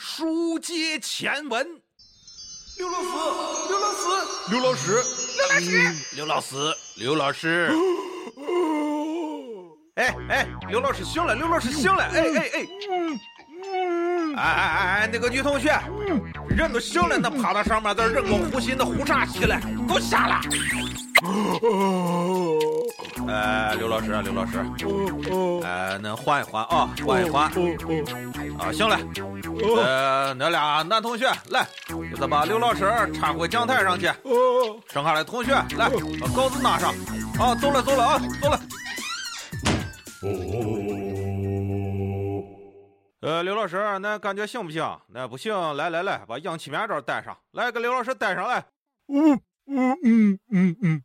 [0.00, 1.66] 书接前文。
[2.76, 3.08] 刘老师，
[3.68, 4.06] 刘老师，
[4.48, 5.02] 刘老师，
[5.34, 7.72] 刘老师，刘老师，刘老师。
[9.96, 12.68] 哎哎，刘老师醒了，刘老师醒了，哎哎哎。
[14.36, 15.76] 哎哎哎，那个女同学，
[16.48, 19.58] 人都醒了，那趴到上面，在人工呼吸，那呼啥气嘞？
[19.88, 20.40] 给我下
[23.26, 23.32] 来！
[23.32, 24.58] 哎，刘老师，刘老师，
[25.64, 27.44] 哎，恁缓一缓啊，缓一缓。
[28.58, 28.98] 啊，行了。
[29.84, 32.84] 呃，那俩男同学来，给他把刘老师
[33.14, 34.10] 搀回讲台上去。
[34.88, 35.88] 剩下的同学来，
[36.20, 36.92] 把稿子拿上。
[37.38, 38.60] 啊，走了，走了啊，走了。
[43.20, 44.84] 呃，刘老师，那感觉行不行？
[45.08, 48.64] 那不行，来来来，把氧气面罩戴上来，给刘老师戴上来。
[49.08, 51.02] 嗯嗯嗯嗯嗯。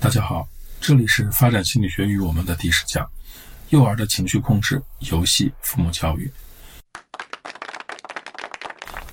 [0.00, 0.46] 大家好，
[0.80, 3.08] 这里是发展心理学与我们的第十讲：
[3.70, 6.30] 幼儿的情绪控制、游戏、父母教育。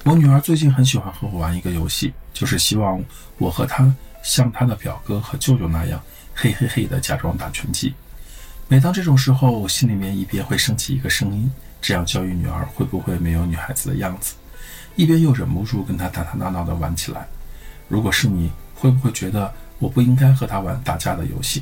[0.04, 3.04] 我女儿最近很喜欢和我玩一个游戏，就是希望
[3.38, 6.00] 我和她像她的表哥和舅舅那样，
[6.36, 7.94] 嘿嘿嘿的假装打拳击。
[8.68, 11.52] 每当这种时候，我心里面一边会升起一个声音。
[11.82, 14.36] 这样教育女儿会不会没有女孩子的样子？
[14.96, 17.28] 一边又忍不住跟她打打闹闹的玩起来。
[17.88, 21.62] 如果是你，会不会觉得我不应该和他玩打架的游戏？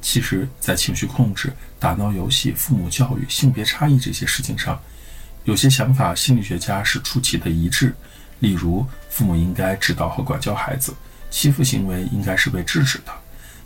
[0.00, 4.80] 其实，在情绪控制、打闹游戏、父母教育、性别差异这些事情上，
[5.44, 7.94] 有些想法心理学家是出奇的一致。
[8.40, 10.94] 例如，父母应该指导和管教孩子，
[11.30, 13.12] 欺负行为应该是被制止的。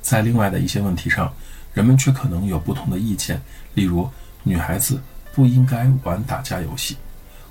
[0.00, 1.32] 在另外的一些问题上，
[1.72, 3.40] 人们却可能有不同的意见。
[3.74, 4.10] 例如，
[4.42, 5.00] 女孩子。
[5.34, 6.94] 不应该玩打架游戏。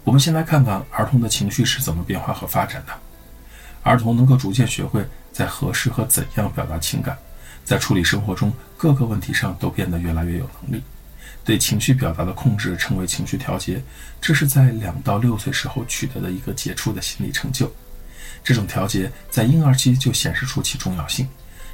[0.03, 2.93] 我们先来看看儿童的情绪是怎么变化和发展的。
[3.83, 7.17] 儿童能够逐渐学会在何时和怎样表达情感，
[7.63, 10.83] 在处理生活中各个问题上都变得越来越有能力。
[11.43, 13.81] 对情绪表达的控制称为情绪调节，
[14.19, 17.71] 这是在两到六岁时候取得的一个杰出的心理成就。
[18.43, 21.27] 这种调节在婴儿期就显示出其重要性，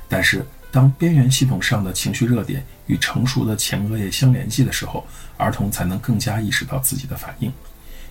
[0.08, 0.46] 但是。
[0.70, 5.08] 当边缘系统上的情绪热点与成熟的前额叶相联系的时候，
[5.38, 7.52] 儿童才能更加意识到自己的反应。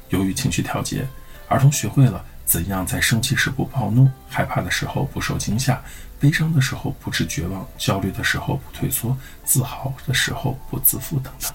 [0.09, 1.07] 由于情绪调节，
[1.49, 5.83] 儿童学会了怎样在生气时不暴怒、害怕的时候不受惊吓、
[6.21, 9.15] 悲伤的时候不致绝望、焦虑的时候不退缩、
[9.45, 11.53] 自豪的时候不自负等等。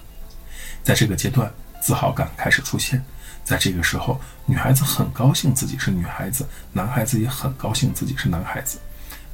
[0.84, 1.50] 在这个阶段，
[1.80, 3.02] 自豪感开始出现。
[3.42, 8.78] 在这个时候，女孩子很高兴自己是女孩子，男孩子也很高兴自己是男孩子。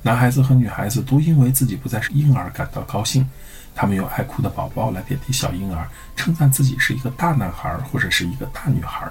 [0.01, 3.29] 男孩子和女孩子都因为自己不再是婴儿感到高兴，
[3.75, 9.11] 他们用爱哭的宝宝来贬低小婴儿，称赞自己是一个大男孩或者是一个大女孩。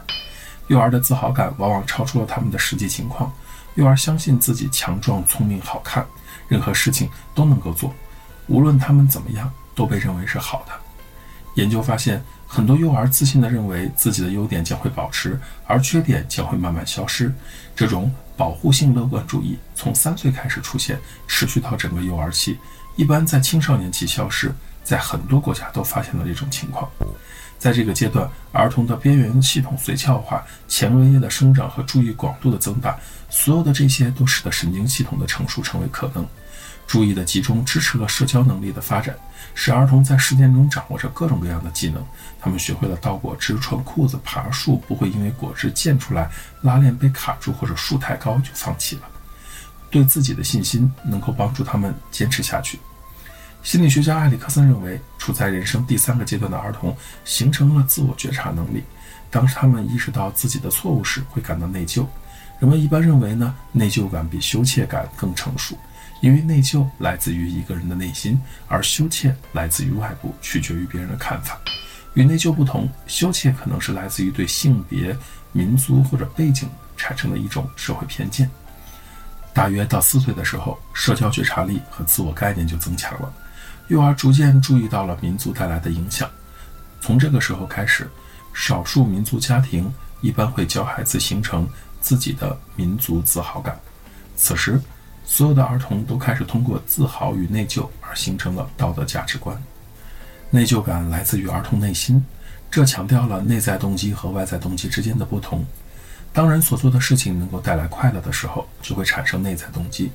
[0.68, 3.32] 幼儿的自豪感往往超出了他们的实际情况。
[3.76, 6.06] 幼儿相信自己强壮、聪明、好看，
[6.48, 7.94] 任何事情都能够做，
[8.48, 10.74] 无论他们怎么样，都被认为是好的。
[11.56, 17.34] 研究发现，很多幼儿自信地认为自己的优点将会保持，而缺点将会慢慢消失。
[17.76, 18.12] 这种。
[18.38, 22.56] 保护性乐观主义从三岁开始出现，持续到整个幼儿期，
[22.96, 24.54] 一般在青少年期消失。
[24.88, 26.90] 在很多国家都发现了这种情况。
[27.60, 32.98] 在这个阶段，儿童的边缘系统髓鞘化、前额叶的生长和注意广度的增大，
[33.30, 36.26] 所有的这些都使得神经系统的成熟成为可能。
[36.88, 39.14] 注意的集中支持了社交能力的发展，
[39.54, 42.02] 使儿童在实践中掌握着各种各样的技能。
[42.40, 46.32] 他们学会了倒果汁、穿裤子、爬树，不会因为果汁溅出来、
[46.62, 49.02] 拉链被卡住或者树太高就放弃了。
[49.90, 52.80] 对自己的信心能够帮助他们坚持下去。
[53.68, 56.96] 心理学家埃里克森认为，处在人生第三个阶段的儿童
[57.26, 58.82] 形成了自我觉察能力。
[59.30, 62.06] 当他们意识到自己的错误时，会感到内疚。
[62.62, 65.78] 人们一般认为呢，内疚感比羞怯感更成熟。
[66.22, 68.40] 因为内疚来自于一个人的内心，
[68.70, 71.60] 而羞怯来自于外部，取决于别人的看法。
[72.14, 75.14] 与内疚不同，羞怯可能是来自于对性别、
[75.52, 78.50] 民族或者背景产生的一种社会偏见。
[79.54, 83.34] 大约到四岁的时候，社交觉察力和自我概念就增强了，
[83.88, 86.30] 幼儿逐渐注意到了民族带来的影响。
[87.00, 88.10] 从这个时候开始，
[88.54, 91.68] 少数民族家庭一般会教孩子形成
[92.02, 93.80] 自己的民族自豪感。
[94.36, 94.82] 此时，
[95.26, 99.62] 所有的儿童都开始通过自豪与内疚而形成了道德价值观。
[100.50, 102.24] 内疚感来自于儿童内心，
[102.72, 105.66] 这强调了内在动机和外在动机之间的不同。
[106.34, 110.12] 当人所做的事情能够带来快乐的时候，就会产生内在动机。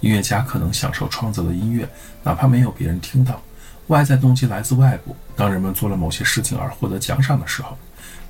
[0.00, 1.88] 音乐家可能享受创作的音乐，
[2.22, 3.42] 哪怕没有别人听到。
[3.88, 7.76] 外在动机来自外部，当人们做了某些事情而获得奖赏的时候，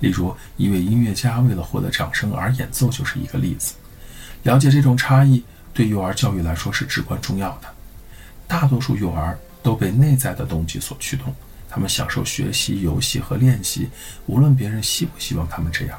[0.01, 3.75] 例如一位音乐家为了获得掌声而演奏，就是一个例子。
[4.43, 5.43] 了解这种差异。
[5.75, 7.69] 对幼儿教育来说是至关重要的。
[8.49, 11.33] 大多数幼儿都被内在的动机所驱动，
[11.71, 13.89] 他们享受学习、游戏和练习，
[14.27, 15.97] 无论别人希不希望他们这样。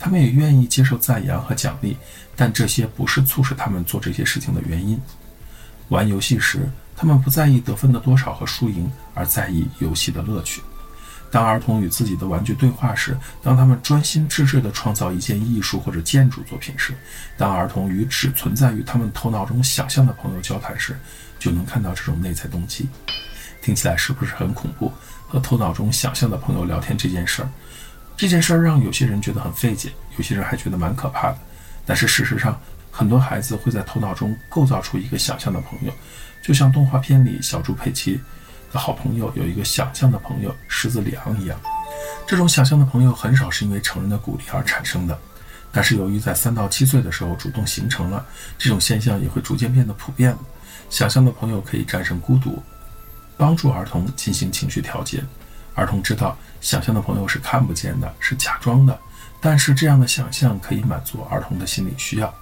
[0.00, 1.94] 他们也愿意接受赞扬和奖励，
[2.34, 4.98] 但这些不是促使他们做这些事情的原因。
[5.90, 6.66] 玩游戏时，
[6.96, 10.62] 他们不在意得分的多少和输赢，而在意游戏的乐趣。
[11.30, 16.94] 当儿童与自己的玩具对话时，当他们专心致志地创造一件艺术或者建筑作品时，
[17.36, 20.98] 当儿童与只存在于他们头脑中想象的朋友交谈时，
[21.38, 22.88] 就能看到这种内在动机。
[23.62, 24.90] 听起来是不是很恐怖？
[25.28, 27.48] 和头脑中想象的朋友聊天这件事儿，
[28.20, 31.38] 这件事儿让有些人觉得很费解，有些人还觉得蛮可怕的。
[31.86, 35.92] 但是事实上，很多孩子会在头脑中构造出一个想象的朋友，
[36.42, 38.20] 就像动画片里小猪佩奇。
[38.70, 41.58] 的好朋友有一个想象的朋友狮子里昂一样，
[42.26, 45.18] 这种想象的朋友很少是因为成人的鼓励而产生的，
[45.72, 48.22] 但是由于在三到七岁的时候主动形成了，
[48.58, 50.36] 这种现象也会逐渐变得普遍。
[50.90, 52.62] 想象的朋友可以战胜孤独，
[53.38, 55.24] 帮助儿童进行情绪调节。
[55.80, 59.00] 儿童知道想象的朋友是看不见的，是假装的，
[59.40, 62.32] 但是这样的想象可以满足儿童的心理需要。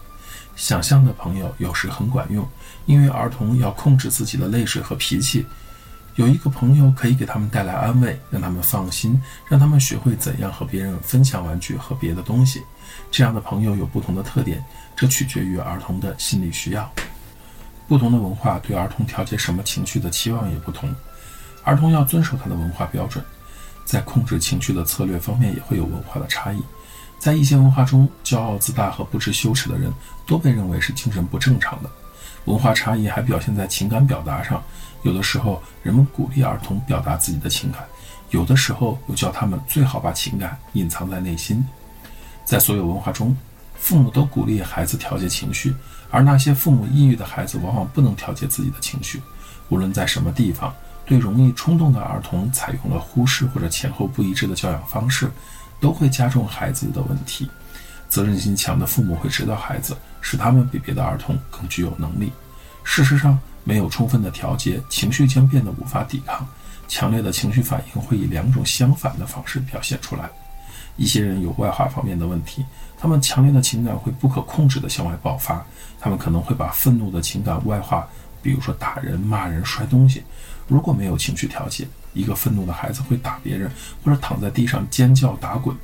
[0.57, 2.45] 想象的朋友有时很管用，
[2.87, 5.47] 因为儿童要控制自己的泪水和脾气。
[6.17, 12.61] 有一个朋友可以给他们带来安慰，让他们放心，让他们学会怎样和别人分享玩具和别的东西。
[13.13, 14.61] 这样的朋友有不同的特点，
[14.97, 16.93] 这取决于儿童的心理需要。
[17.87, 20.93] 不同的文化对儿童调节什么情绪的期望也不同，
[21.65, 23.25] 儿童要遵守他的文化标准，
[23.85, 26.63] 在控制情绪的策略方面也会有文化的差异。
[27.19, 29.93] 在一些文化中，骄傲自大和不知羞耻的人
[30.27, 31.91] 都被认为是精神不正常的。
[32.45, 34.63] 文化差异还表现在情感表达上。
[35.03, 37.83] 有的时候，人们鼓励儿童表达自己的情感；
[38.31, 41.65] 有的时候，又叫他们最好把情感隐藏在内心。
[42.45, 43.37] 在所有文化中，
[43.75, 45.75] 父母都鼓励孩子调节情绪，
[46.11, 49.21] 而那些父母抑郁的孩子往往不能调节自己的情绪。
[49.69, 50.75] 无论在什么地方，
[51.09, 55.31] 对容易冲动的儿童采用了忽视或者前后不一致的教养方式，
[55.81, 57.49] 都会加重孩子的问题。
[58.09, 62.31] 责任心强的父母会指导孩子，使他们比别的儿童更具有能力。
[62.85, 66.47] 事实上，没有充分的调节，情绪将变得无法抵抗。
[66.89, 70.29] 强烈的情绪反应会以两种相反的方式表现出来。
[70.97, 72.65] 一些人有外化方面的问题，
[72.99, 75.65] 他们强烈的情感会不可控制地向外爆发。
[76.01, 78.09] 他们可能会把愤怒的情感外化，
[78.43, 80.25] 比如说打人、骂人、摔东西。
[80.69, 83.71] 如果没有情绪调节，一个愤怒的孩子会打别人，
[84.05, 85.75] 或者躺在地上尖叫打滚。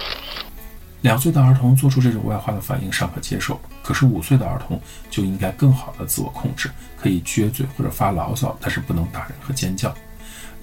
[1.01, 9.95] 两岁的儿童做出这种外化的反应尚可接受，可是五岁的儿童就应该更好的自我控制，可以撅嘴或者发牢骚，但是不能打人和尖叫。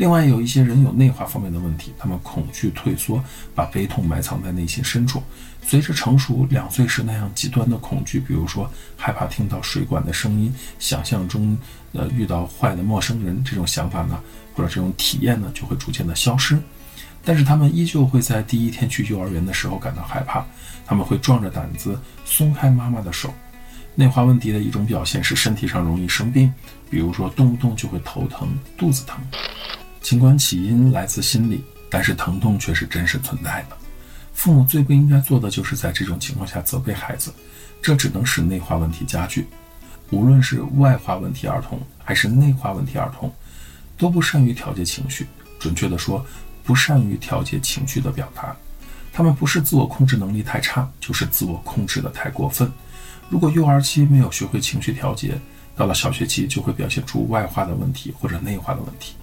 [0.01, 5.21] 另外，有一些人有内化方面的问题，他们恐惧退缩，把悲痛埋藏在内心深处。
[5.62, 8.68] 随着成熟，两岁时那样极端的恐惧，比如说
[8.98, 11.56] 害怕听到水管的声音，想象中
[11.94, 14.19] 呃遇到坏的陌生人这种想法呢，
[14.56, 16.59] 或者这种体验呢，就会逐渐的消失。
[17.24, 20.44] 但是他们依旧会在第一天去幼儿园的时候感到害怕，
[20.83, 21.95] 他们会壮着胆子
[22.25, 23.31] 松开妈妈的手。
[23.94, 26.51] 内化问题的一种表现是身体上容易生病，
[26.89, 29.21] 比如说动不动就会头疼、肚子疼。
[30.01, 33.77] 尽管起因来自心理，但是疼痛却是真实存在的。
[34.33, 37.31] 父母最不应该做的就是在这种情况下责备孩子，
[37.81, 39.48] 这只能使内化问题加剧。
[40.09, 43.31] 无论是外化问题儿童还是内化问题儿童，
[43.98, 45.27] 都不善于调节情绪。
[45.59, 46.25] 准确地说，
[46.63, 48.56] 不善于调节情绪的表达，
[49.13, 52.70] 他们不是自我控制能力太差，就是自我控制的太过分。
[53.29, 55.39] 如果幼儿期没有学会情绪调节，
[55.75, 59.13] 到了小学期就会表现出外化的问题或者内化的问题。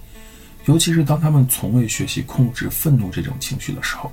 [0.69, 4.11] 尤其是当他们从未学习控制愤怒这种情绪的时候，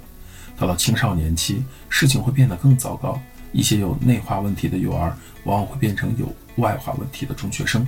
[0.56, 3.20] 到了青少年期，事情会变得更糟糕。
[3.52, 7.86] 一些有内化问题的幼儿往往会变成有外化问题的中学生。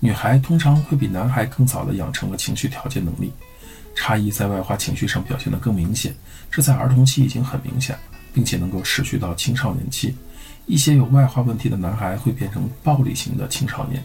[0.00, 3.32] 女孩通常会比男孩更早地养成了情绪调节能力。
[3.94, 6.12] 差异在外化情绪上表现得更明显，
[6.50, 7.96] 这在儿童期已经很明显，
[8.34, 10.12] 并且能够持续到青少年期。
[10.66, 14.02] 一些有外化问题的男孩会变成暴力型的青少年。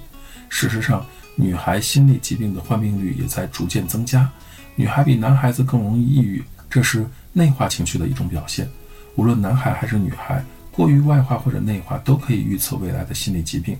[0.49, 1.03] 事实上，
[1.41, 4.29] 女孩心理疾病的患病率也在逐渐增加。
[4.75, 8.69] 女孩比男孩子更容易抑郁，这是内化情绪的一种表现。
[9.15, 13.75] 无论男孩还是女孩，过于外化或者内化都可以预测未来的心理疾病。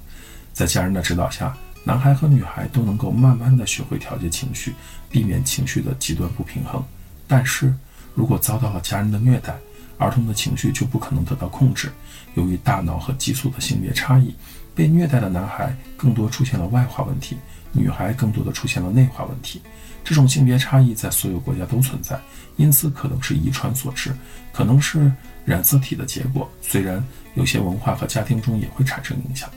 [0.51, 1.55] 在家人的指导下。
[1.83, 4.75] 男孩和女孩都能够慢慢的学会调节情绪，
[5.09, 6.79] 避免情绪的极端不平衡。
[7.27, 7.73] 但是
[8.13, 9.55] 如果遭到了家人的虐待，
[9.97, 11.91] 儿童的情绪就不可能得到控制。
[12.35, 14.31] 由于大脑和激素的性别差异，
[14.73, 17.37] 被虐待的男孩更多出现了外化问题，
[17.71, 19.61] 女孩更多的出现了内化问题。
[20.03, 22.19] 这种性别差异在所有国家都存在，
[22.57, 24.11] 因此可能是遗传所致，
[24.51, 25.11] 可能是
[25.45, 26.49] 染色体的结果。
[26.61, 27.03] 虽然
[27.35, 29.49] 有些文化和家庭中也会产生影响。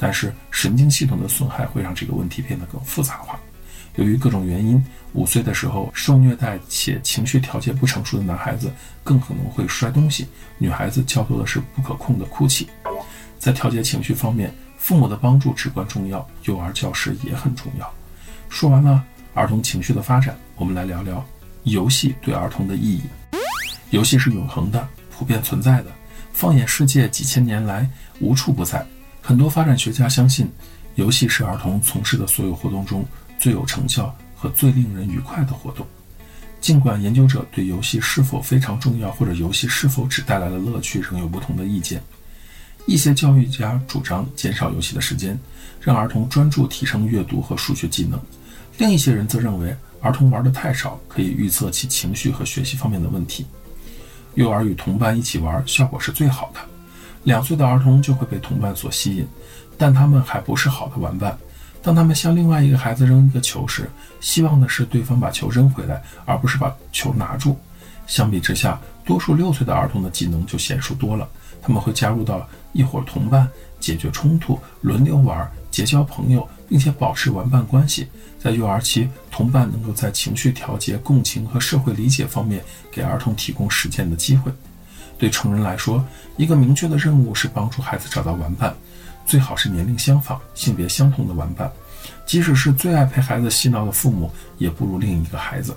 [0.00, 3.36] 但是神经系统的损害会让这个问题变得更复杂化。
[3.96, 4.80] 由于各种原因，
[5.12, 8.70] 五岁的时候受虐待且情绪调节不成熟的男孩子
[9.02, 12.68] 更可能会摔东西，女孩子较多的是不可控的哭泣。
[13.48, 17.90] 在调节情绪方面，父母的帮助至关重要，幼儿教师也很重要。
[18.50, 19.02] 说完了
[19.32, 21.24] 儿童情绪的发展，我们来聊聊
[21.62, 23.00] 游戏对儿童的意义。
[23.88, 25.86] 游戏是永恒的、普遍存在的，
[26.30, 27.88] 放眼世界几千年来
[28.20, 28.86] 无处不在。
[29.22, 30.46] 很多发展学家相信，
[30.96, 33.02] 游戏是儿童从事的所有活动中
[33.38, 35.86] 最有成效和最令人愉快的活动。
[36.60, 42.02] 尽管研究者对游戏是否非常重要，或者游戏是否只带来了乐趣仍有不同的意见。
[42.88, 45.38] 一些教育家主张减少游戏的时间，
[45.78, 48.18] 让儿童专注提升阅读和数学技能；
[48.78, 53.44] 另一些人则认为儿童玩得太少，可以预测其情绪和学习方面的问题。
[54.36, 56.60] 幼儿与同伴一起玩，效果是最好的。
[57.24, 59.28] 两岁的儿童就会被同伴所吸引，
[59.76, 61.38] 但他们还不是好的玩伴。
[61.82, 63.86] 当他们向另外一个孩子扔一个球时，
[64.18, 67.54] 希望的是对方把球扔回来，而不是把球拿住。
[68.06, 71.28] 相比之下，多数六岁的儿童的技能就娴熟多了。
[71.60, 73.48] 他们会加入到一伙同伴，
[73.80, 78.08] 解决冲突，轮流玩，结交朋友，并且保持玩伴关系。
[78.38, 84.52] 在幼儿期，同伴能够在情绪调节、共情和社会理解方面给儿童提供实践的机会。
[85.18, 86.04] 对成人来说，
[86.36, 88.72] 一个明确的任务是帮助孩子找到玩伴，
[89.26, 91.70] 最好是年龄相仿、性别相同的玩伴。
[92.24, 95.76] 即使是最爱陪孩子嬉闹的父母，也不如另一个孩子。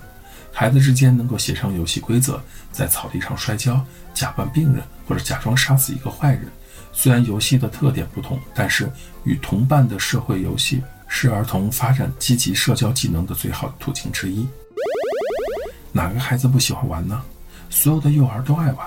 [0.52, 3.84] 孩子之间能够协商游戏规则，在草地上摔跤，
[4.14, 6.46] 假扮病人或者假装杀死一个坏人。
[6.92, 8.90] 虽然游戏的特点不同，但是
[9.24, 14.46] 与同伴的社会游戏是儿童发展积极社交技能的最好途径之一。
[15.90, 17.22] 哪个孩子不喜欢玩呢？
[17.70, 18.86] 所有的幼儿都爱玩，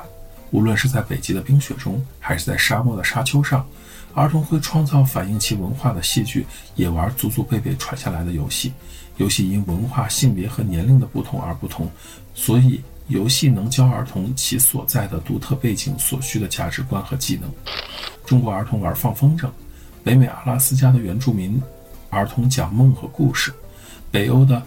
[0.52, 3.68] 无论是在北极的冰雪中，还是在沙漠的沙丘上，
[4.14, 6.46] 儿童会创造反映其文化的戏剧，
[6.76, 8.72] 也玩祖祖辈辈传下来的游戏。
[9.18, 11.90] 游戏因文化、性别和年龄的不同而不同，
[12.34, 17.52] 所以游戏能教儿童其所在的独特背景所需的价值观和技能。
[18.26, 19.48] 中国儿童玩放风筝，
[20.04, 21.62] 北美阿拉斯加的原住民
[22.10, 23.54] 儿童讲梦和故事，
[24.10, 24.62] 北欧的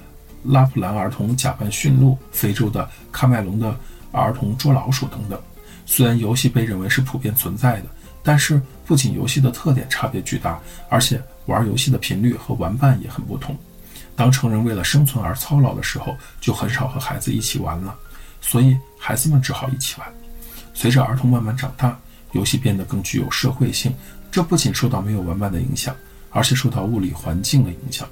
[0.45, 3.77] 拉普兰儿童假扮驯鹿，非洲的喀麦隆的
[4.13, 5.41] 儿童捉老鼠等等。
[5.85, 7.87] 虽然游戏被认为是普遍存在的，
[8.23, 13.57] 但是不仅游戏的特点差别巨大，而且玩游戏的频率和玩伴也很不同。
[14.15, 17.97] 当成人为了生存而操劳的时候，就很少和孩子一起玩了，
[18.41, 20.09] 所以孩子们只好一起玩。
[20.75, 21.99] 随着儿童慢慢长大，
[22.33, 23.93] 游戏变得更具有社会性，
[24.31, 25.95] 这不仅受到没有玩伴的影响，
[26.31, 28.09] 而且受到物理环境的影响。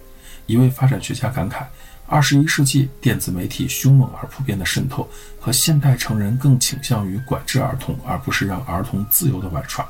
[0.47, 1.65] 一位发展学家感慨：
[2.07, 5.09] 二十一世纪电子媒体凶猛而普遍的渗透，
[5.41, 9.87] 和现代成人更倾向于管制儿童，而不是让儿童自由地玩耍。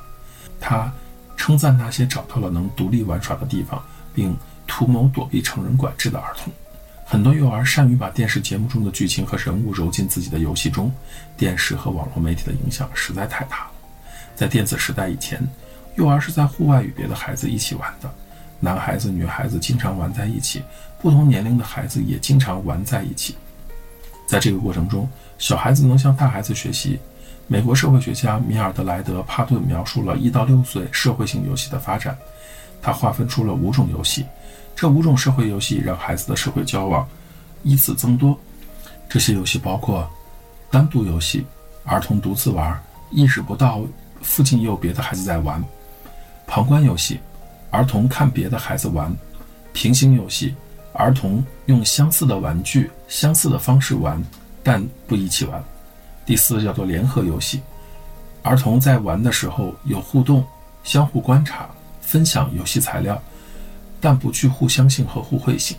[0.61, 0.93] 他
[1.37, 3.83] 称赞那些找到了能独立玩耍的地方，
[4.15, 4.37] 并。
[4.69, 6.53] 图谋躲避成人管制的儿童，
[7.09, 10.93] 很多幼儿善于把电视节目中的剧情和人物揉进自己的游戏中。
[11.37, 13.71] 电视和网络媒体的影响实在太大了。
[14.35, 15.41] 在电子时代以前，
[15.95, 18.13] 幼儿是在户外与别的孩子一起玩的，
[18.59, 20.61] 男孩子、女孩子经常玩在一起，
[21.01, 23.37] 不同年龄的孩子也经常玩在一起。
[24.27, 25.09] 在这个过程中，
[25.39, 26.99] 小孩子能向大孩子学习。
[27.47, 32.19] 美国社会学家米尔德莱德·帕顿描述了一到六岁社会性游戏的发展，
[32.83, 34.27] 他划分出了五种游戏。
[34.77, 37.09] 这五种社会游戏让孩子的社会交往
[37.63, 38.39] 依次增多。
[39.09, 40.09] 这些游戏包括
[40.71, 41.47] 单独游戏，
[41.85, 42.79] 儿童独自玩，
[43.11, 43.81] 意识不到
[44.21, 45.63] 附近也有别的孩子在玩；
[46.47, 47.19] 旁观游戏，
[47.71, 49.11] 儿童看别的孩子玩；
[49.73, 50.55] 平行游戏，
[50.93, 54.23] 儿童用相似的玩具、相似的方式玩，
[54.63, 55.59] 但不一起玩；
[56.27, 57.63] 第四叫做联合游戏，
[58.43, 60.45] 儿童在玩的时候有互动，
[60.85, 61.71] 相互观察，
[62.03, 63.19] 分享游戏材料。
[64.07, 65.77] 但不具互相性和互惠性。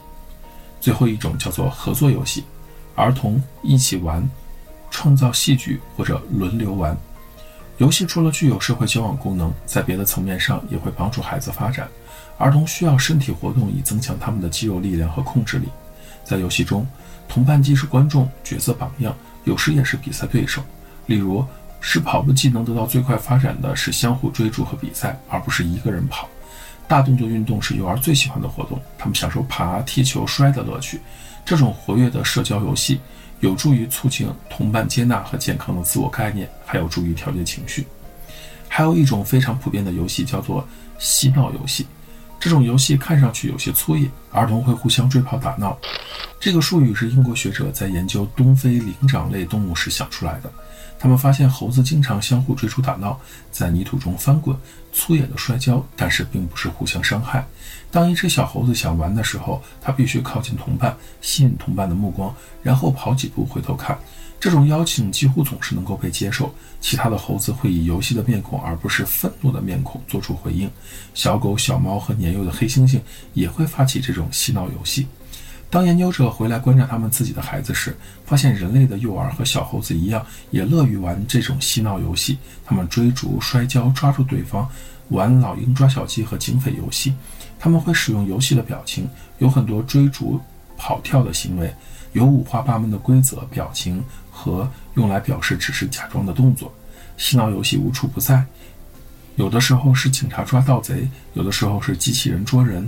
[0.82, 2.44] 最后一种叫做合作游戏，
[2.94, 4.22] 儿童一起玩，
[4.92, 6.98] 创造戏剧或者轮流玩。
[7.78, 11.88] 游戏除了具有社会交往功能，在别的层面上也会帮助孩子发展。
[12.38, 15.70] 儿童需要身体活动以增强他们的肌肉力量和控制力。
[16.26, 16.86] 在游戏中，
[17.30, 19.16] 同伴既是观众、角色榜样，
[19.46, 20.62] 有时也是比赛对手。
[21.06, 21.46] 例如，
[21.80, 26.28] 使跑步技能得到最快发展的是相互追逐和比赛，而不是一个人跑。
[26.88, 31.02] 大动作运动是幼儿最喜欢的活动，他们享受爬、踢球、摔的乐趣。
[31.46, 33.00] 这种活跃的社交游戏
[33.40, 37.86] 有助于促进同伴接纳和健康的自我概念，还有助于调节情绪。
[38.70, 40.68] 还有一种非常普遍的游戏叫做
[41.00, 41.86] 嬉闹游戏，
[42.48, 45.78] 这种游戏看上去有些粗野，儿童会互相追跑打闹。
[46.40, 50.50] 这个术语是英国学者在研究东非灵长类动物时想出来的。
[50.98, 53.20] 他们发现猴子经常相互追逐打闹，
[53.52, 54.56] 在泥土中翻滚，
[54.94, 57.46] 粗野的摔跤，但是并不是互相伤害。
[57.92, 64.00] 当一只小猴子想玩的时候，它必须靠近同伴，吸引同伴的目光，然后跑几步回头看。
[64.40, 66.54] 这种邀请几乎总是能够被接受。
[66.80, 70.70] 其他的猴子会以游戏的面孔，而不是愤怒的面孔做出回应。
[71.14, 73.00] 小狗、小猫和年幼的黑猩猩
[73.34, 75.08] 也会发起这种嬉闹游戏。
[75.70, 82.38] 当研究者回来观察他们自己的孩子时，发现人类的幼儿和小猴子一样，也乐于玩这种嬉闹游戏。
[82.66, 84.70] 他们追逐、摔跤、抓住对方，
[85.10, 87.14] 玩老鹰抓小鸡和警匪游戏。
[87.60, 90.40] 他们会使用游戏的表情，有很多追逐、
[90.78, 91.74] 跑跳的行为，
[92.14, 94.02] 有五花八门的规则、表情
[94.38, 96.72] 和用来表示只是假装的动作。
[97.18, 98.46] 嬉闹游戏无处不在，
[99.36, 102.88] 有的时候是警察抓盗贼，有的时候是机器人捉人。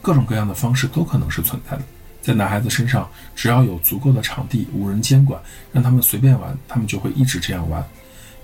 [0.00, 1.82] 各种各样的方式都可能是存在的。
[2.22, 5.40] 在男孩子身上，只要有足够的场地，无人监管，
[5.72, 7.84] 让他们随便玩，他们就会一直这样玩。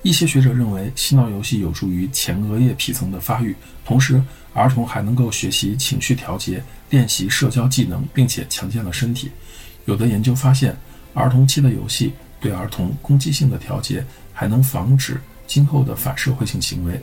[0.02, 3.54] 一些学者认为，嬉闹游戏有助于前额叶皮层的发育，
[3.84, 9.30] 同时儿童还能够学习情绪调节、练习社交技能，并且强健了身体。
[9.84, 10.76] 有的研究发现，
[11.16, 14.04] 儿童期的游戏对儿童攻击性的调节，
[14.34, 17.02] 还能防止今后的反社会性行为。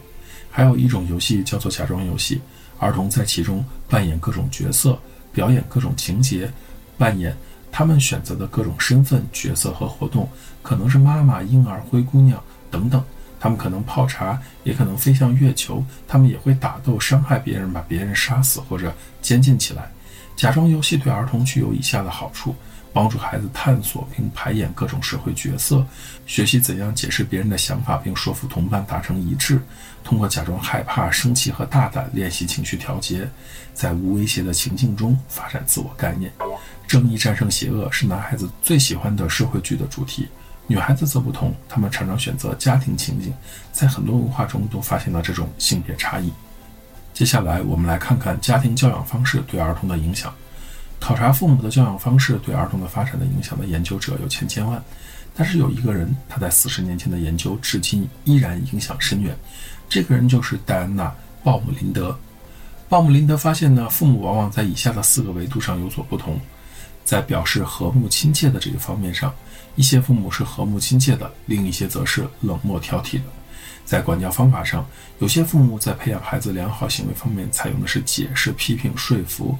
[0.52, 2.40] 还有一种游戏叫做假装游戏。
[2.78, 5.00] 儿童在其中扮演各种角色，
[5.32, 6.52] 表演各种情节，
[6.96, 7.36] 扮演
[7.72, 10.30] 他们选择的各种身份、角色和活动，
[10.62, 12.40] 可能是妈妈、婴儿、灰姑娘
[12.70, 13.04] 等等。
[13.40, 15.84] 他们可能泡茶，也可能飞向月球。
[16.08, 18.94] 他们也会打斗、伤害别人，把别人杀死或者
[19.24, 19.92] 监禁起来。
[20.36, 22.56] 假装游戏对儿童具有以下的好处。
[22.94, 25.84] 帮助孩子探索并排演各种社会角色，
[26.28, 29.60] 学习怎样解释别人的想法并说服同伴达成一致。
[30.04, 33.28] 通过假装害怕、生气和大胆练习情绪调节，
[33.74, 36.32] 在无威胁的情境中发展自我概念。
[36.86, 40.28] 正义战胜邪恶是男孩子最喜欢的社会剧的主题，
[40.68, 43.34] 女孩子则不同，她们常常选择家庭情景。
[43.72, 46.32] 在很多文化中都发现了这种性别差异。
[47.14, 50.34] 接下来，我们来看看家庭教养方式对儿童的影响。
[51.04, 54.82] 考察父母的教养方式对儿童的发展的影响的研究者有千千万，
[55.36, 59.38] 但是有一个人，他在四十年前的研究至今依然影响深远。
[59.90, 61.10] 这个人就是戴安娜·
[61.44, 62.18] 鲍姆林德。
[62.88, 66.40] 鲍姆林德发现呢，父母往往在以下的四个维度上有所不同：
[67.04, 69.36] 在表示和睦亲切的这个方面上，
[69.76, 73.26] 一些父母是和睦亲切的，另一些则是冷漠挑剔的；
[73.84, 74.86] 在管教方法上，
[75.20, 79.60] 有些父母在培养孩子良好行为方面采用的是解释、批评、说服。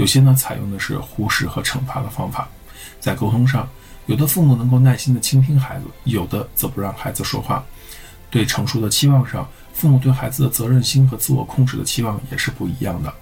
[0.00, 2.48] 有些呢采用的是忽视和惩罚的方法，
[3.00, 3.68] 在沟通上，
[4.06, 7.62] 有的父母能够耐心地倾听孩子，有的则不让孩子说话。
[8.30, 13.12] 对成熟的期望上，父母对孩子的责任心和自我控制的期望也是不一样的。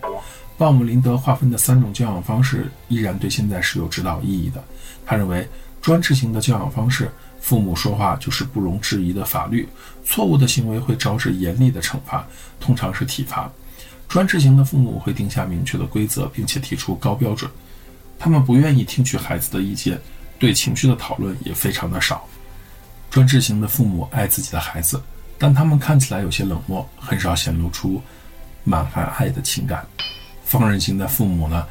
[0.56, 4.62] 鲍姆林德划分的三种教养方式依然对现在是有指导意义的。
[5.04, 5.48] 他认为，
[5.82, 7.10] 专制型的教养方式，
[7.40, 9.68] 父母说话就是不容置疑的法律，
[10.04, 12.24] 错误的行为会招致严厉的惩罚，
[12.60, 13.50] 通常是体罚。
[14.08, 17.50] 专制型的父母会定下明确的规则，并且提出高标准。
[18.18, 20.00] 他们不愿意听取孩子的意见，
[20.38, 22.26] 对情绪的讨论也非常的少。
[23.10, 25.00] 专制型的父母爱自己的孩子，
[25.38, 28.02] 但他们看起来有些冷漠，很少显露出
[28.64, 29.86] 满含爱的情感。
[30.42, 31.66] 放任型的父母呢，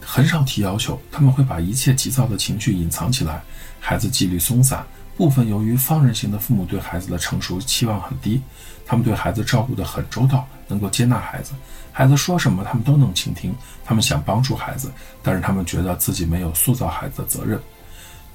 [0.00, 3.42] 很少提要求，他们会把一切急躁的情绪隐藏起来，
[3.78, 4.84] 孩子纪律松散。
[5.16, 8.40] 部分由于放任型的父母对孩子的成熟期望很低，
[8.86, 11.52] 他们对孩子照顾得很周到，能够接纳孩子，
[11.90, 13.52] 孩子说什么他们都能倾听，
[13.84, 17.60] 他们想帮助孩子，但是他们觉得自己没有塑造孩子的责任。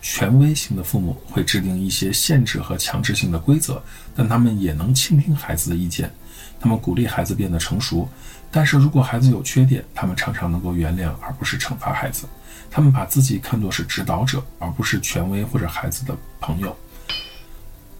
[0.01, 3.81] 权威型的父母会制定一些限制和强制性的规则，
[4.13, 6.11] 但他们也能倾听孩子的意见，
[6.59, 8.09] 他们鼓励孩子变得成熟，
[8.51, 12.25] 但是如果孩子有缺点，他们常常能够原谅而不是惩罚孩子。
[12.69, 16.75] 他们把自己看作是指导者，而不是权威或者孩子的朋友。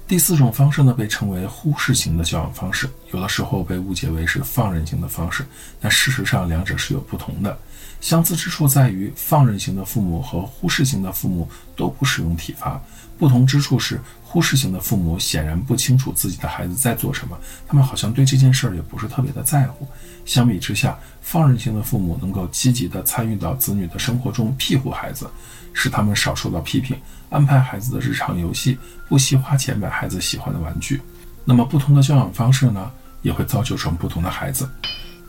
[0.06, 5.46] 第四种方式呢，被称为忽视型的教养方式，有的时候被误解为是放任型的方式，
[5.80, 7.58] 但事实上两者是有不同的。
[8.02, 12.80] 相似之处在于，放任型的父母和忽视型的父母都不使用体罚，
[13.18, 14.00] 不同之处是。
[14.22, 17.38] 忽视型的父母显然不清楚自己的孩子在做什么，
[17.68, 19.88] 他们好像对这件事儿也不是特别的在乎。
[20.26, 25.30] 相比之下，放任型的父母能够积极地参与到子女的生活中，庇护孩子，
[25.74, 26.96] 使他们少受到批评，
[27.30, 28.78] 安排孩子的日常游戏，
[29.10, 31.02] 不惜花钱买孩子喜欢的玩具。
[31.44, 34.70] 那么，不同的教养方式呢，也会造就成不同的孩子。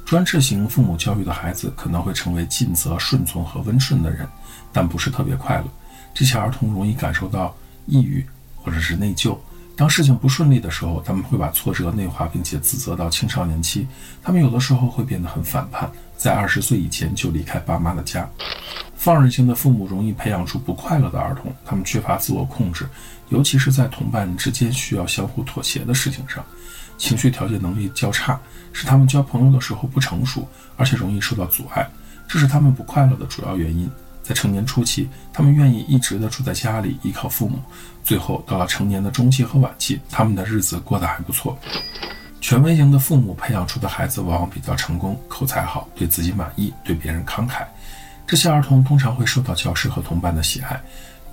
[0.05, 4.29] 专制型父母教育的孩子可能会成为尽责、顺从和温顺的人，
[4.73, 5.65] 但不是特别快乐。
[6.13, 8.25] 这些儿童容易感受到抑郁。
[8.65, 9.37] 或者是内疚，
[9.77, 13.87] 当事情不顺利的时候，他们会把挫折内化，并且自责到青少年期。
[14.23, 18.29] 他们有的时候会变得很反叛，在二十岁以前就离开爸妈的家。
[18.95, 22.87] 放任型的父母容易培养出不快乐的儿童，他们缺乏自我控制，
[23.31, 26.45] 尤其是在同伴之间需要相互妥协的事情上，
[26.97, 28.41] 情绪调节能力较差，
[28.73, 31.87] 使他们交朋友的时候不成熟，而且容易受到阻碍，
[32.29, 33.91] 这是他们不快乐的主要原因。
[34.25, 37.59] 在成年初期，他们愿意一直的住在家里，依靠父母。
[38.03, 41.57] 最后到了成年的中期和晚期，他们的日子过得还不错。
[42.41, 47.65] 权威型的父母培养出的孩子往往比较成功，口才好，对自己满意，对别人慷慨。
[48.27, 50.81] 这些儿童通常会受到教师和同伴的喜爱，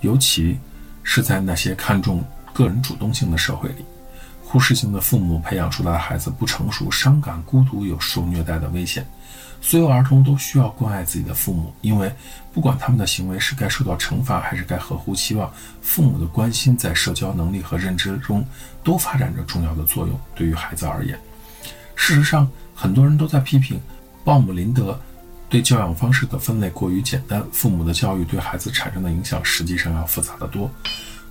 [0.02, 0.58] 尤其
[1.02, 3.84] 是在那些看重个人主动性的社会里。
[4.52, 9.02] 忽视性的父母培养出来的孩子不成熟、伤感、孤独，有受虐待的危险。
[9.62, 12.12] 所有儿童都需要关爱自己的父母，因为
[12.52, 18.44] 不管他们的行为是该受到惩罚还是该合乎期望，父母的关心在社交能力和认知中
[18.84, 20.20] 都发展着重要的作用。
[20.34, 21.18] 对于孩子而言，
[21.96, 23.80] 事实上，很多人都在批评
[24.22, 25.00] 鲍姆林德
[25.48, 27.42] 对教养方式的分类过于简单。
[27.52, 30.70] 父母的教育对孩子产生的影响实际上要复杂得多。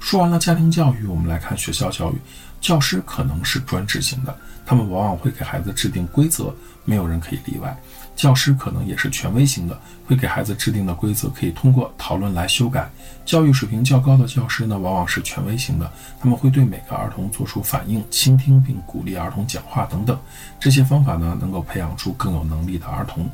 [0.01, 2.15] 说完了家庭教育，我们来看学校教育。
[2.59, 4.35] 教师可能是专制型的，
[4.65, 6.53] 他们往往会给孩子制定规则，
[6.85, 7.75] 没有人可以例外。
[8.15, 12.89] 教师可能也是权威型的，会给孩子制定的规则可以通过讨论来修改。
[13.25, 20.19] 教育水平较高的教师呢，往往是权威型的，他们会对每个儿童做出反应，倾听并鼓励儿童讲话等等。
[20.59, 23.29] 这些方法呢，能够培养出更有能力的儿童。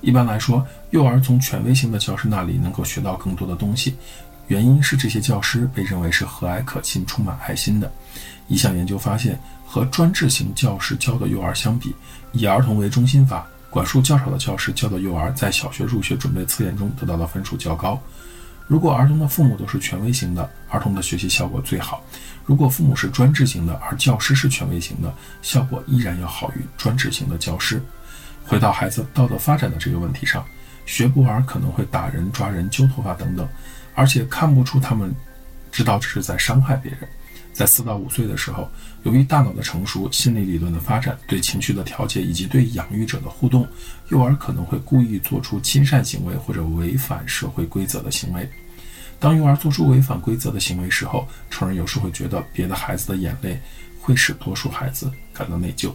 [0.00, 3.96] 一般来说，幼儿从权威型的教师那里能够学到更多的东西，
[4.48, 7.90] 原因是这些教师被认为是和蔼可亲、充满爱心的。
[8.48, 11.94] 一项研究发现，和专制型教师教的幼儿相比，
[12.32, 13.46] 以儿童为中心法。
[13.70, 18.00] 管束较少的教师教的幼儿，在小学入学准备测验中得到的分数较高。
[18.66, 22.02] 如果儿童的父母都是权威型的，儿童的学习效果最好；
[22.46, 27.82] 如果父母是专制型的，而教师是权威型的，效果依然要好于专制型的教师。
[28.46, 30.42] 回到孩子道德发展的这个问题上，
[30.86, 33.46] 学步儿可能会打人、抓人、揪头发等等，
[33.98, 35.12] 而且看不出他们
[35.72, 37.00] 知道这是在伤害别人。
[37.52, 38.70] 在四到五岁的时候，
[39.02, 43.66] 由于大脑的成熟、心理理论的发展、对情绪的调节以及对养育者的互动，
[44.10, 48.48] 幼儿可能会故意做出亲善行为或者违反社会规则的行为。
[49.18, 53.60] 当幼儿做出违反规则的行为时候，成人有时会觉得别的孩子的眼泪
[54.00, 55.90] 会使多数孩子感到内疚。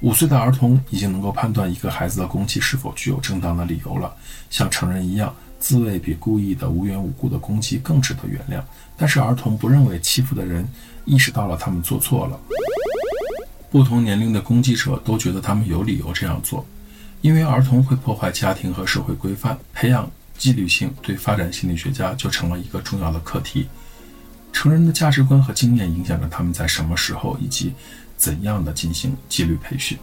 [0.00, 4.12] 五岁的儿童已经能够判断一个孩子的攻击是否具有正当的理由了，
[4.50, 5.32] 像成人一样。
[5.62, 8.60] 自卫比故意的无缘无故的攻击更值得原谅，
[8.96, 10.66] 但是儿童不认为欺负的人
[11.04, 12.40] 意识到了他们做错了。
[13.70, 16.66] 不同年龄的攻击者都觉得他们有理由这样做，
[17.20, 23.68] 因为儿童会破坏家庭和社会规范，培养纪律性对发展心理学家就成了一个重要的课题。
[24.52, 27.72] 成人的价值观和经验影响着他们在什么时候以及
[28.16, 29.96] 怎样的进行纪律培训。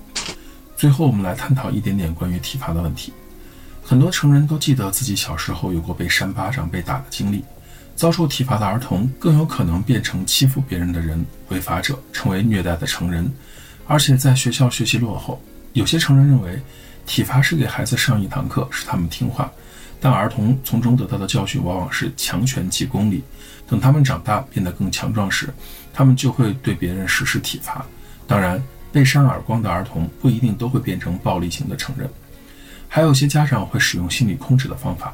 [0.78, 3.12] 最后，我们来探讨一点点关于体罚的问题。
[3.90, 7.44] 很多成人都记得自己小时候有过被扇巴掌、被打的经历。
[7.96, 13.28] 遭受体罚的儿童更有可能变成欺负别人的人、违法者，成为虐待的成人。
[13.88, 15.42] 而且在学校学习落后，
[15.74, 16.62] 有些成人认为
[17.08, 19.52] 体罚是给孩子上一堂课，使他们听话。
[20.00, 23.24] 但儿童从中得到的教训往往是强权即公理。
[23.68, 25.52] 等他们长大变得更强壮时，
[25.92, 27.84] 他们就会对别人实施体罚。
[28.28, 32.08] 当然，被扇耳光的儿童不一定都会变成暴力型的成人。
[32.92, 35.14] 还有些家长会使用心理控制的方法，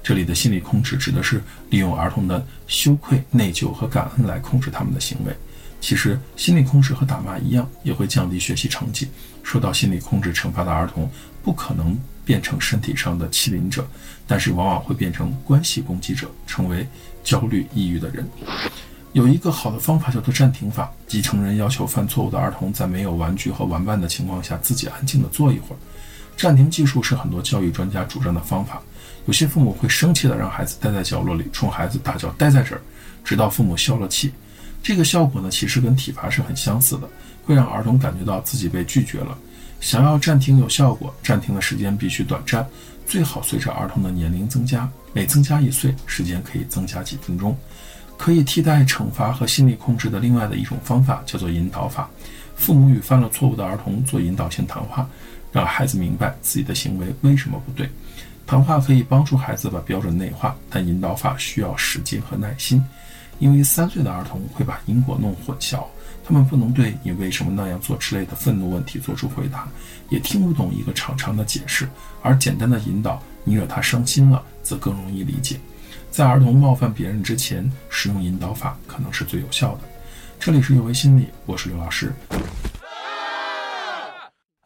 [0.00, 5.36] 这里的心理控制指的是利用儿童的羞愧、内疚和感恩来控制他们的行为。
[5.80, 9.08] 其实，心理控制和打骂一样，也会降低学习成绩。
[9.42, 11.08] 受到心理控制惩罚的儿童
[11.42, 13.86] 不可能变成身体上的欺凌者，
[14.26, 16.86] 但是往往会变成关系攻击者，成为
[17.24, 18.26] 焦虑、抑郁的人。
[19.12, 25.78] 有一个好的方法叫做暂停法，即成人要求犯错误的儿童在没有玩具和玩伴的情况下，自己安静地坐一会儿。
[26.36, 28.82] 暂停技术是很多教育专家主张的方法。
[29.26, 32.80] 有些父母会生气地让孩子待在角落里，冲孩子大叫“待在这儿”，
[33.24, 34.32] 直到父母消了气。
[34.82, 37.08] 这个效果呢，其实跟体罚是很相似的，
[37.44, 39.36] 会让儿童感觉到自己被拒绝了。
[39.80, 42.64] 想要暂停有效果，暂停的时间必须短暂，
[43.04, 47.56] 最好随着儿童的年龄增加，每增加一岁，时间可以增加几分钟。
[48.16, 52.08] 可以替代惩罚和心理控制的另外的一种方法叫做引导法。
[52.54, 55.06] 父母与犯了错误的儿童做引导性谈话。
[55.56, 57.88] 让孩子明白自己的行为为什么不对。
[58.46, 62.84] 谈话可以帮助孩子把标准内化，但引导法需要时间和耐心，
[63.38, 65.82] 因为三岁的儿童会把因果弄混淆，
[66.22, 69.66] 他们不能对你为什么那样做之类的愤怒问题做出回答，
[70.10, 71.88] 也听不懂一个长长的解释。
[72.20, 75.58] 而简单的引导，你惹他伤心了，则更容易理解。
[76.10, 79.80] 在儿童冒犯别人之前，使用引导法可能是最有效的。
[80.38, 82.12] 这里是有为心理，我是刘老师。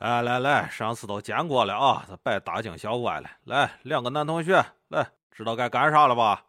[0.00, 3.28] 哎，来来，上次都见过了啊，这别大惊小怪了。
[3.44, 6.44] 来，两个男同学，来，知道该干啥了吧？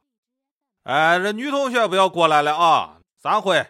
[0.84, 3.68] 哎，这女同学不要过来了啊，散会。